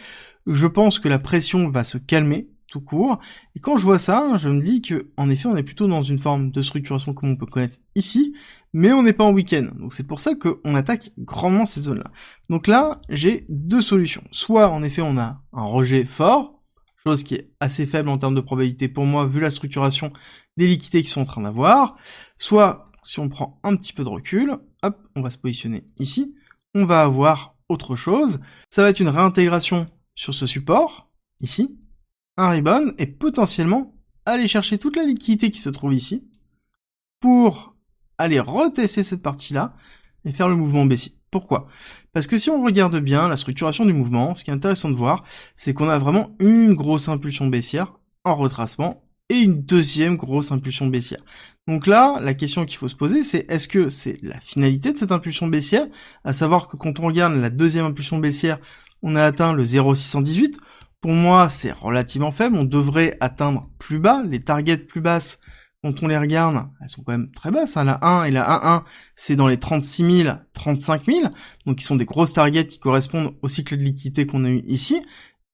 Je 0.48 0.66
pense 0.66 0.98
que 0.98 1.08
la 1.08 1.20
pression 1.20 1.68
va 1.68 1.84
se 1.84 1.96
calmer 1.96 2.48
tout 2.70 2.80
court. 2.80 3.18
Et 3.54 3.60
quand 3.60 3.76
je 3.76 3.84
vois 3.84 3.98
ça, 3.98 4.36
je 4.36 4.48
me 4.48 4.62
dis 4.62 4.80
que, 4.80 5.10
en 5.16 5.28
effet, 5.28 5.46
on 5.46 5.56
est 5.56 5.62
plutôt 5.62 5.86
dans 5.86 6.02
une 6.02 6.18
forme 6.18 6.50
de 6.50 6.62
structuration 6.62 7.12
comme 7.12 7.30
on 7.30 7.36
peut 7.36 7.46
connaître 7.46 7.76
ici, 7.94 8.34
mais 8.72 8.92
on 8.92 9.02
n'est 9.02 9.12
pas 9.12 9.24
en 9.24 9.32
week-end. 9.32 9.68
Donc 9.78 9.92
c'est 9.92 10.06
pour 10.06 10.20
ça 10.20 10.34
qu'on 10.34 10.74
attaque 10.74 11.10
grandement 11.18 11.66
cette 11.66 11.82
zone-là. 11.82 12.10
Donc 12.48 12.66
là, 12.66 12.92
j'ai 13.10 13.44
deux 13.48 13.82
solutions. 13.82 14.22
Soit, 14.30 14.70
en 14.70 14.82
effet, 14.82 15.02
on 15.02 15.18
a 15.18 15.42
un 15.52 15.64
rejet 15.64 16.04
fort, 16.04 16.62
chose 17.02 17.22
qui 17.22 17.34
est 17.34 17.50
assez 17.60 17.86
faible 17.86 18.08
en 18.08 18.18
termes 18.18 18.34
de 18.34 18.40
probabilité 18.40 18.88
pour 18.88 19.06
moi, 19.06 19.26
vu 19.26 19.40
la 19.40 19.50
structuration 19.50 20.12
des 20.56 20.66
liquidités 20.66 21.02
qui 21.02 21.08
sont 21.08 21.22
en 21.22 21.24
train 21.24 21.42
d'avoir. 21.42 21.96
Soit, 22.36 22.90
si 23.02 23.18
on 23.20 23.28
prend 23.28 23.58
un 23.62 23.76
petit 23.76 23.92
peu 23.92 24.04
de 24.04 24.08
recul, 24.08 24.56
hop, 24.82 24.98
on 25.16 25.22
va 25.22 25.30
se 25.30 25.38
positionner 25.38 25.84
ici, 25.98 26.34
on 26.74 26.84
va 26.84 27.02
avoir 27.02 27.56
autre 27.68 27.96
chose. 27.96 28.40
Ça 28.70 28.82
va 28.82 28.90
être 28.90 29.00
une 29.00 29.08
réintégration 29.08 29.86
sur 30.14 30.34
ce 30.34 30.46
support, 30.46 31.10
ici, 31.40 31.78
un 32.40 32.50
ribbon, 32.50 32.92
et 32.98 33.06
potentiellement 33.06 33.94
aller 34.26 34.48
chercher 34.48 34.78
toute 34.78 34.96
la 34.96 35.04
liquidité 35.04 35.50
qui 35.50 35.60
se 35.60 35.70
trouve 35.70 35.94
ici, 35.94 36.24
pour 37.20 37.74
aller 38.18 38.40
retester 38.40 39.02
cette 39.02 39.22
partie-là, 39.22 39.74
et 40.24 40.30
faire 40.30 40.48
le 40.48 40.56
mouvement 40.56 40.84
baissier. 40.84 41.14
Pourquoi? 41.30 41.68
Parce 42.12 42.26
que 42.26 42.36
si 42.36 42.50
on 42.50 42.62
regarde 42.62 42.96
bien 42.98 43.28
la 43.28 43.36
structuration 43.36 43.84
du 43.84 43.92
mouvement, 43.92 44.34
ce 44.34 44.44
qui 44.44 44.50
est 44.50 44.54
intéressant 44.54 44.90
de 44.90 44.96
voir, 44.96 45.22
c'est 45.56 45.72
qu'on 45.72 45.88
a 45.88 45.98
vraiment 45.98 46.34
une 46.40 46.74
grosse 46.74 47.08
impulsion 47.08 47.46
baissière 47.46 47.94
en 48.24 48.34
retracement 48.34 49.02
et 49.28 49.38
une 49.38 49.62
deuxième 49.62 50.16
grosse 50.16 50.50
impulsion 50.50 50.88
baissière. 50.88 51.24
Donc 51.68 51.86
là, 51.86 52.18
la 52.20 52.34
question 52.34 52.64
qu'il 52.64 52.78
faut 52.78 52.88
se 52.88 52.96
poser, 52.96 53.22
c'est 53.22 53.48
est-ce 53.48 53.68
que 53.68 53.90
c'est 53.90 54.18
la 54.22 54.40
finalité 54.40 54.92
de 54.92 54.98
cette 54.98 55.12
impulsion 55.12 55.46
baissière, 55.46 55.86
à 56.24 56.32
savoir 56.32 56.66
que 56.66 56.76
quand 56.76 56.98
on 56.98 57.06
regarde 57.06 57.34
la 57.34 57.48
deuxième 57.48 57.86
impulsion 57.86 58.18
baissière, 58.18 58.58
on 59.02 59.14
a 59.14 59.24
atteint 59.24 59.52
le 59.52 59.64
0,618. 59.64 60.60
Pour 61.00 61.12
moi, 61.12 61.48
c'est 61.48 61.72
relativement 61.72 62.32
faible. 62.32 62.56
On 62.56 62.64
devrait 62.64 63.16
atteindre 63.20 63.70
plus 63.78 63.98
bas. 63.98 64.22
Les 64.28 64.40
targets 64.40 64.76
plus 64.76 65.00
basses, 65.00 65.38
quand 65.82 66.02
on 66.02 66.08
les 66.08 66.18
regarde, 66.18 66.68
elles 66.82 66.88
sont 66.90 67.02
quand 67.02 67.12
même 67.12 67.30
très 67.30 67.50
basses. 67.50 67.76
Hein. 67.78 67.84
La 67.84 68.04
1 68.04 68.24
et 68.24 68.30
la 68.30 68.46
1.1, 68.46 68.84
c'est 69.16 69.36
dans 69.36 69.48
les 69.48 69.58
36 69.58 70.24
000, 70.24 70.36
35 70.52 71.06
000. 71.06 71.20
Donc, 71.64 71.80
ils 71.80 71.84
sont 71.84 71.96
des 71.96 72.04
grosses 72.04 72.34
targets 72.34 72.66
qui 72.66 72.78
correspondent 72.78 73.34
au 73.40 73.48
cycle 73.48 73.78
de 73.78 73.82
liquidité 73.82 74.26
qu'on 74.26 74.44
a 74.44 74.50
eu 74.50 74.62
ici. 74.66 75.00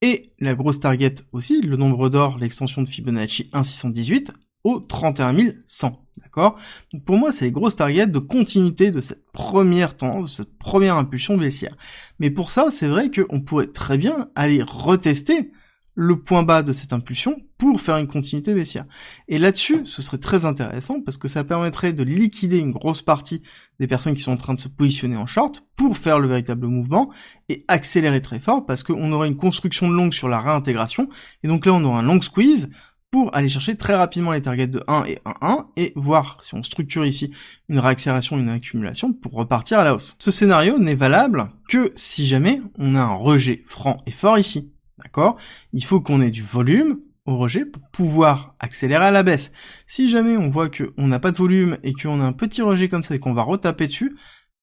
Et 0.03 0.33
la 0.41 0.55
grosse 0.55 0.81
target 0.81 1.15
aussi, 1.33 1.63
le 1.63 1.77
nombre 1.77 2.09
d'or, 2.11 2.39
l'extension 2.39 2.83
de 2.83 2.89
Fibonacci 2.89 3.49
1,618 3.53 4.33
au 4.67 4.81
31 4.81 5.37
100. 5.67 6.03
D'accord? 6.23 6.57
Donc 6.93 7.05
pour 7.05 7.17
moi, 7.17 7.31
c'est 7.31 7.45
les 7.45 7.51
grosses 7.51 7.77
targets 7.77 8.07
de 8.07 8.19
continuité 8.19 8.91
de 8.91 9.01
cette 9.01 9.31
première 9.33 9.97
tendance, 9.97 10.31
de 10.31 10.37
cette 10.45 10.59
première 10.59 10.97
impulsion 10.97 11.37
baissière. 11.37 11.75
Mais 12.19 12.31
pour 12.31 12.51
ça, 12.51 12.71
c'est 12.71 12.89
vrai 12.89 13.11
qu'on 13.11 13.41
pourrait 13.41 13.69
très 13.69 13.99
bien 13.99 14.29
aller 14.35 14.63
retester 14.63 15.53
le 15.97 16.21
point 16.21 16.43
bas 16.43 16.63
de 16.63 16.75
cette 16.75 16.93
impulsion 16.93 17.41
pour 17.57 17.81
faire 17.81 17.97
une 17.97 18.07
continuité 18.07 18.53
baissière. 18.53 18.85
Et 19.29 19.39
là-dessus, 19.39 19.87
ce 19.87 20.03
serait 20.03 20.19
très 20.19 20.45
intéressant 20.45 21.01
parce 21.01 21.17
que 21.17 21.27
ça 21.27 21.43
permettrait 21.43 21.95
de 21.95 22.03
liquider 22.03 22.59
une 22.59 22.71
grosse 22.71 23.01
partie 23.01 23.41
des 23.81 23.87
personnes 23.87 24.15
qui 24.15 24.23
sont 24.23 24.33
en 24.33 24.37
train 24.37 24.53
de 24.53 24.61
se 24.61 24.69
positionner 24.69 25.17
en 25.17 25.27
short 25.27 25.65
pour 25.75 25.97
faire 25.97 26.19
le 26.19 26.29
véritable 26.29 26.67
mouvement 26.67 27.11
et 27.49 27.65
accélérer 27.67 28.21
très 28.21 28.41
fort 28.41 28.67
parce 28.67 28.83
qu'on 28.83 29.11
aurait 29.13 29.29
une 29.29 29.39
construction 29.39 29.89
longue 29.89 30.13
sur 30.13 30.29
la 30.29 30.41
réintégration 30.41 31.09
et 31.43 31.49
donc 31.49 31.65
là 31.65 31.73
on 31.73 31.83
aura 31.85 32.01
un 32.01 32.03
long 32.03 32.21
squeeze 32.21 32.69
pour 33.11 33.35
aller 33.35 33.49
chercher 33.49 33.77
très 33.77 33.95
rapidement 33.95 34.33
les 34.33 34.43
targets 34.43 34.67
de 34.67 34.83
1 34.89 35.05
et 35.05 35.19
1-1 35.25 35.67
et 35.77 35.93
voir 35.97 36.39
si 36.41 36.55
on 36.55 36.63
structure 36.63 37.07
ici 37.07 37.33
une 37.69 37.79
réaccélération, 37.79 38.39
une 38.39 38.49
accumulation 38.49 39.13
pour 39.13 39.33
repartir 39.33 39.79
à 39.79 39.85
la 39.85 39.95
hausse. 39.95 40.17
Ce 40.19 40.31
scénario 40.31 40.79
n'est 40.79 40.95
valable 40.95 41.51
que 41.69 41.93
si 41.95 42.27
jamais 42.27 42.61
on 42.79 42.95
a 42.95 43.01
un 43.01 43.15
rejet 43.15 43.63
franc 43.67 43.97
et 44.07 44.11
fort 44.11 44.39
ici. 44.39 44.73
D'accord? 45.03 45.37
Il 45.73 45.85
faut 45.85 46.01
qu'on 46.01 46.21
ait 46.21 46.31
du 46.31 46.43
volume 46.43 46.99
au 47.27 47.37
rejet 47.37 47.65
pour 47.65 47.83
pouvoir 47.91 48.55
accélérer 48.61 49.07
à 49.07 49.11
la 49.11 49.23
baisse. 49.23 49.53
Si 49.87 50.09
jamais 50.09 50.37
on 50.37 50.49
voit 50.49 50.69
qu'on 50.71 51.07
n'a 51.07 51.19
pas 51.19 51.33
de 51.33 51.37
volume 51.37 51.77
et 51.83 51.93
qu'on 51.93 52.21
a 52.21 52.25
un 52.25 52.33
petit 52.33 52.63
rejet 52.63 52.89
comme 52.89 53.03
ça 53.03 53.15
et 53.15 53.19
qu'on 53.19 53.35
va 53.35 53.43
retaper 53.43 53.87
dessus, 53.87 54.17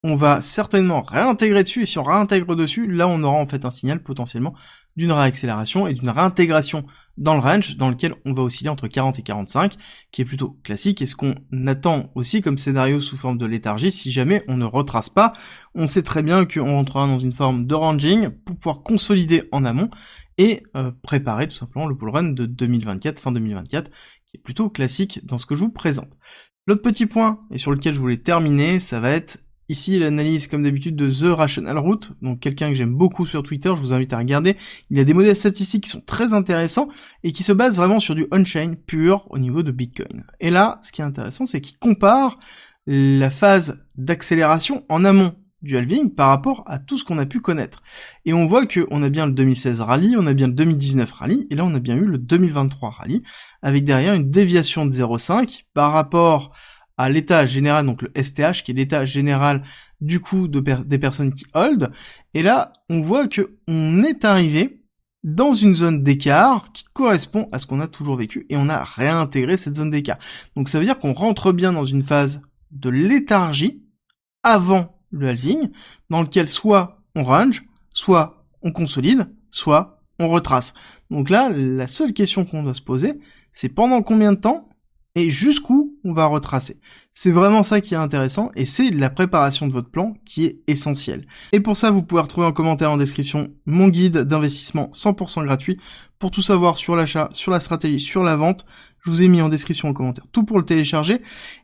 on 0.03 0.15
va 0.15 0.41
certainement 0.41 1.01
réintégrer 1.01 1.63
dessus 1.63 1.83
et 1.83 1.85
si 1.85 1.97
on 1.97 2.03
réintègre 2.03 2.55
dessus, 2.55 2.85
là 2.85 3.07
on 3.07 3.23
aura 3.23 3.37
en 3.37 3.47
fait 3.47 3.63
un 3.65 3.71
signal 3.71 4.01
potentiellement 4.01 4.53
d'une 4.95 5.11
réaccélération 5.11 5.87
et 5.87 5.93
d'une 5.93 6.09
réintégration 6.09 6.85
dans 7.17 7.35
le 7.35 7.39
range 7.39 7.77
dans 7.77 7.89
lequel 7.89 8.15
on 8.25 8.33
va 8.33 8.41
osciller 8.41 8.69
entre 8.69 8.87
40 8.87 9.19
et 9.19 9.23
45, 9.23 9.75
qui 10.11 10.21
est 10.21 10.25
plutôt 10.25 10.57
classique, 10.63 11.01
et 11.01 11.05
ce 11.05 11.15
qu'on 11.15 11.35
attend 11.67 12.11
aussi 12.15 12.41
comme 12.41 12.57
scénario 12.57 13.01
sous 13.01 13.17
forme 13.17 13.37
de 13.37 13.45
léthargie, 13.45 13.91
si 13.91 14.11
jamais 14.11 14.43
on 14.47 14.57
ne 14.57 14.65
retrace 14.65 15.09
pas, 15.09 15.33
on 15.75 15.87
sait 15.87 16.03
très 16.03 16.23
bien 16.23 16.45
qu'on 16.45 16.71
rentrera 16.71 17.05
dans 17.07 17.19
une 17.19 17.33
forme 17.33 17.65
de 17.65 17.75
ranging 17.75 18.29
pour 18.29 18.55
pouvoir 18.55 18.83
consolider 18.83 19.43
en 19.51 19.65
amont 19.65 19.89
et 20.37 20.63
euh, 20.75 20.91
préparer 21.03 21.47
tout 21.47 21.55
simplement 21.55 21.85
le 21.85 21.93
bull 21.93 22.09
run 22.09 22.29
de 22.29 22.45
2024, 22.45 23.19
fin 23.19 23.31
2024, 23.31 23.91
qui 24.25 24.37
est 24.37 24.41
plutôt 24.41 24.69
classique 24.69 25.23
dans 25.25 25.37
ce 25.37 25.45
que 25.45 25.53
je 25.53 25.59
vous 25.59 25.71
présente. 25.71 26.17
L'autre 26.65 26.81
petit 26.81 27.05
point, 27.05 27.41
et 27.51 27.57
sur 27.57 27.71
lequel 27.71 27.93
je 27.93 27.99
voulais 27.99 28.17
terminer, 28.17 28.79
ça 28.79 28.99
va 28.99 29.11
être 29.11 29.42
Ici, 29.69 29.97
l'analyse, 29.97 30.47
comme 30.47 30.63
d'habitude, 30.63 30.95
de 30.95 31.09
The 31.09 31.35
Rational 31.35 31.77
Root, 31.77 31.99
donc 32.21 32.41
quelqu'un 32.41 32.69
que 32.69 32.75
j'aime 32.75 32.93
beaucoup 32.93 33.25
sur 33.25 33.43
Twitter, 33.43 33.69
je 33.69 33.81
vous 33.81 33.93
invite 33.93 34.11
à 34.11 34.17
regarder. 34.17 34.57
Il 34.89 34.97
y 34.97 34.99
a 34.99 35.05
des 35.05 35.13
modèles 35.13 35.35
statistiques 35.35 35.85
qui 35.85 35.89
sont 35.89 36.01
très 36.01 36.33
intéressants 36.33 36.89
et 37.23 37.31
qui 37.31 37.43
se 37.43 37.53
basent 37.53 37.77
vraiment 37.77 37.99
sur 37.99 38.13
du 38.13 38.27
on-chain 38.31 38.73
pur 38.85 39.25
au 39.29 39.37
niveau 39.37 39.63
de 39.63 39.71
Bitcoin. 39.71 40.25
Et 40.41 40.49
là, 40.49 40.79
ce 40.83 40.91
qui 40.91 41.01
est 41.01 41.05
intéressant, 41.05 41.45
c'est 41.45 41.61
qu'il 41.61 41.77
compare 41.77 42.39
la 42.85 43.29
phase 43.29 43.85
d'accélération 43.95 44.83
en 44.89 45.05
amont 45.05 45.33
du 45.61 45.77
halving 45.77 46.09
par 46.13 46.27
rapport 46.27 46.63
à 46.67 46.77
tout 46.77 46.97
ce 46.97 47.05
qu'on 47.05 47.17
a 47.17 47.25
pu 47.25 47.39
connaître. 47.39 47.81
Et 48.25 48.33
on 48.33 48.45
voit 48.45 48.65
qu'on 48.67 49.01
a 49.01 49.09
bien 49.09 49.25
le 49.25 49.31
2016 49.31 49.81
rallye, 49.81 50.15
on 50.17 50.27
a 50.27 50.33
bien 50.33 50.47
le 50.47 50.53
2019 50.53 51.11
rallye, 51.11 51.47
et 51.49 51.55
là 51.55 51.65
on 51.65 51.73
a 51.73 51.79
bien 51.79 51.95
eu 51.95 52.05
le 52.05 52.17
2023 52.17 52.89
rallye, 52.89 53.23
avec 53.61 53.85
derrière 53.85 54.13
une 54.13 54.29
déviation 54.29 54.85
de 54.85 54.91
0,5 54.91 55.63
par 55.73 55.93
rapport 55.93 56.53
à 56.97 57.09
l'état 57.09 57.45
général, 57.45 57.85
donc 57.85 58.01
le 58.01 58.11
STH, 58.15 58.63
qui 58.63 58.71
est 58.71 58.75
l'état 58.75 59.05
général 59.05 59.63
du 60.01 60.19
coup 60.19 60.47
de 60.47 60.59
des 60.59 60.99
personnes 60.99 61.33
qui 61.33 61.45
hold. 61.53 61.91
Et 62.33 62.43
là, 62.43 62.71
on 62.89 63.01
voit 63.01 63.27
que 63.27 63.57
on 63.67 64.03
est 64.03 64.25
arrivé 64.25 64.83
dans 65.23 65.53
une 65.53 65.75
zone 65.75 66.03
d'écart 66.03 66.71
qui 66.73 66.83
correspond 66.93 67.47
à 67.51 67.59
ce 67.59 67.65
qu'on 67.65 67.79
a 67.79 67.87
toujours 67.87 68.17
vécu 68.17 68.45
et 68.49 68.57
on 68.57 68.69
a 68.69 68.83
réintégré 68.83 69.55
cette 69.57 69.75
zone 69.75 69.89
d'écart. 69.89 70.17
Donc 70.55 70.67
ça 70.67 70.79
veut 70.79 70.85
dire 70.85 70.99
qu'on 70.99 71.13
rentre 71.13 71.51
bien 71.51 71.71
dans 71.71 71.85
une 71.85 72.03
phase 72.03 72.41
de 72.71 72.89
léthargie 72.89 73.83
avant 74.43 74.99
le 75.11 75.29
halving, 75.29 75.69
dans 76.09 76.21
lequel 76.21 76.49
soit 76.49 77.01
on 77.15 77.23
range, 77.23 77.63
soit 77.93 78.45
on 78.61 78.71
consolide, 78.71 79.29
soit 79.51 80.01
on 80.19 80.27
retrace. 80.27 80.73
Donc 81.09 81.29
là, 81.29 81.49
la 81.49 81.87
seule 81.87 82.13
question 82.13 82.43
qu'on 82.43 82.63
doit 82.63 82.73
se 82.73 82.81
poser, 82.81 83.19
c'est 83.51 83.69
pendant 83.69 84.01
combien 84.01 84.33
de 84.33 84.39
temps 84.39 84.67
et 85.15 85.29
jusqu'où 85.29 85.92
on 86.03 86.13
va 86.13 86.25
retracer. 86.25 86.79
C'est 87.13 87.31
vraiment 87.31 87.63
ça 87.63 87.81
qui 87.81 87.93
est 87.93 87.97
intéressant 87.97 88.51
et 88.55 88.65
c'est 88.65 88.89
la 88.89 89.09
préparation 89.09 89.67
de 89.67 89.73
votre 89.73 89.89
plan 89.89 90.15
qui 90.25 90.45
est 90.45 90.61
essentielle. 90.67 91.25
Et 91.51 91.59
pour 91.59 91.77
ça, 91.77 91.91
vous 91.91 92.03
pouvez 92.03 92.21
retrouver 92.21 92.47
en 92.47 92.51
commentaire 92.51 92.91
en 92.91 92.97
description 92.97 93.51
mon 93.65 93.87
guide 93.87 94.19
d'investissement 94.19 94.89
100% 94.93 95.45
gratuit 95.45 95.79
pour 96.19 96.31
tout 96.31 96.41
savoir 96.41 96.77
sur 96.77 96.95
l'achat, 96.95 97.29
sur 97.33 97.51
la 97.51 97.59
stratégie, 97.59 97.99
sur 97.99 98.23
la 98.23 98.35
vente. 98.35 98.65
Je 99.03 99.11
vous 99.11 99.21
ai 99.21 99.27
mis 99.27 99.41
en 99.41 99.49
description 99.49 99.89
en 99.89 99.93
commentaire 99.93 100.25
tout 100.31 100.43
pour 100.43 100.57
le 100.57 100.65
télécharger. 100.65 101.21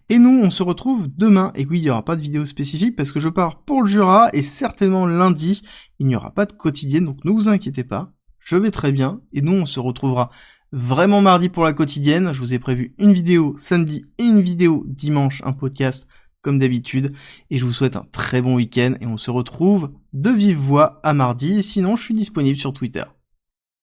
Et 0.10 0.20
nous, 0.20 0.42
on 0.44 0.50
se 0.50 0.64
retrouve 0.64 1.08
demain. 1.08 1.54
Et 1.56 1.66
oui, 1.66 1.80
il 1.80 1.84
n'y 1.84 1.90
aura 1.90 2.04
pas 2.04 2.18
de 2.18 2.22
vidéo 2.22 2.46
spécifique 2.46 2.96
parce 2.96 3.12
que 3.12 3.20
je 3.20 3.30
pars 3.30 3.64
pour 3.64 3.82
le 3.82 3.88
Jura 3.88 4.30
et 4.34 4.42
certainement 4.42 5.08
lundi, 5.08 5.62
il 6.00 6.08
n'y 6.08 6.16
aura 6.16 6.32
pas 6.32 6.46
de 6.46 6.52
quotidienne. 6.52 7.06
Donc 7.06 7.24
ne 7.24 7.32
vous 7.32 7.48
inquiétez 7.48 7.86
pas. 7.86 8.12
Je 8.40 8.58
vais 8.58 8.72
très 8.72 8.92
bien 8.92 9.22
et 9.32 9.42
nous, 9.42 9.54
on 9.54 9.66
se 9.66 9.80
retrouvera 9.80 10.30
vraiment 10.72 11.22
mardi 11.22 11.50
pour 11.50 11.64
la 11.64 11.74
quotidienne. 11.74 12.34
Je 12.34 12.40
vous 12.40 12.54
ai 12.54 12.60
prévu 12.60 12.94
une 12.98 13.14
vidéo 13.14 13.56
samedi 13.58 14.06
et 14.18 14.24
une 14.24 14.42
vidéo 14.42 14.84
dimanche, 14.88 15.42
un 15.46 15.54
podcast 15.54 16.08
comme 16.42 16.60
d'habitude. 16.60 17.14
Et 17.50 17.60
je 17.60 17.66
vous 17.66 17.74
souhaite 17.74 17.96
un 17.96 18.06
très 18.12 18.42
bon 18.42 18.56
week-end 18.56 18.94
et 19.02 19.06
on 19.06 19.18
se 19.18 19.32
retrouve 19.32 19.92
de 20.14 20.30
vive 20.30 20.58
voix 20.58 21.00
à 21.04 21.14
mardi. 21.14 21.64
Sinon, 21.64 21.96
je 21.96 22.04
suis 22.04 22.14
disponible 22.14 22.58
sur 22.58 22.74
Twitter. 22.74 23.04